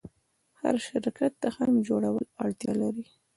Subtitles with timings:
[0.61, 3.05] هر شرکت د ښه نوم جوړولو اړتیا لري.